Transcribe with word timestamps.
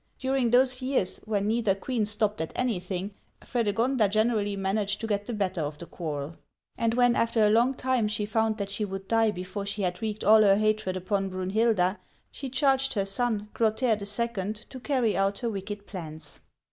During 0.17 0.49
those 0.49 0.81
years, 0.81 1.17
when 1.25 1.45
neither 1.45 1.75
queen 1.75 2.07
stopped 2.07 2.41
at 2.41 2.53
anything, 2.55 3.13
Fredegonda 3.41 4.09
generally 4.09 4.55
managed 4.55 4.99
to 5.01 5.05
get 5.05 5.27
the 5.27 5.31
better 5.33 5.61
of 5.61 5.77
the 5.77 5.85
quarrel. 5.85 6.37
And 6.75 6.95
when, 6.95 7.15
after 7.15 7.45
a 7.45 7.51
long 7.51 7.75
time, 7.75 8.07
she 8.07 8.25
found 8.25 8.57
that 8.57 8.71
she 8.71 8.83
would 8.83 9.07
die 9.07 9.29
before 9.29 9.67
she 9.67 9.83
had 9.83 10.01
wreaked 10.01 10.23
all 10.23 10.41
her 10.41 10.55
hatred 10.55 10.97
upon 10.97 11.29
Brunhilda, 11.29 11.99
she 12.31 12.49
charged 12.49 12.95
her 12.95 13.05
son, 13.05 13.49
Clotaire 13.53 13.93
II., 13.99 14.53
to 14.69 14.79
carry 14.79 15.15
out 15.15 15.37
her 15.37 15.51
wicked 15.51 15.85
plans. 15.85 16.39